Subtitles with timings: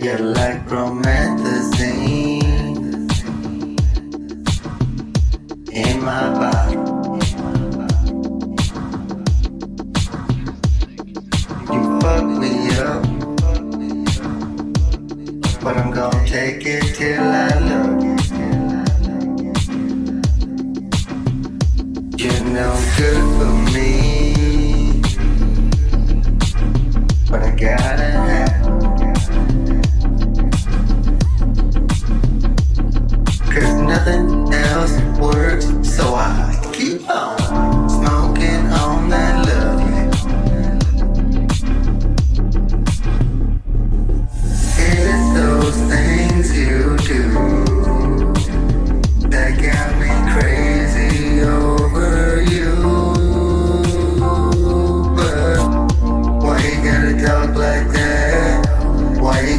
[0.00, 2.44] Yeah, like promethazine
[5.72, 6.76] in my body.
[11.72, 13.02] You fuck me up,
[15.64, 18.16] but I'm gonna take it till I love you.
[22.18, 24.17] You're no good for me.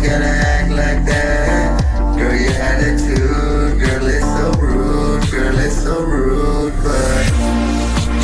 [0.10, 2.18] gonna act like that.
[2.18, 7.26] Girl, your attitude, girl, it's so rude, girl, it's so rude, but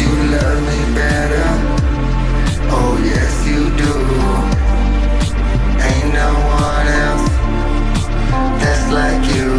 [0.01, 1.47] you love me better.
[2.77, 3.93] Oh, yes, you do.
[5.89, 6.31] Ain't no
[6.65, 7.29] one else
[8.61, 9.51] that's like you.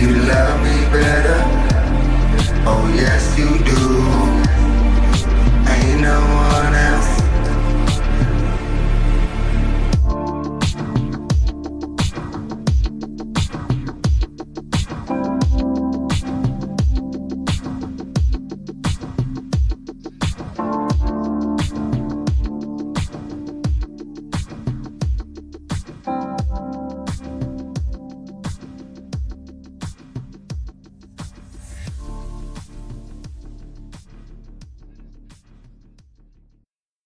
[0.00, 1.40] You love me better.
[2.66, 3.99] Oh, yes, you do.